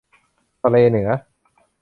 [0.61, 1.09] ทะเลเหนือ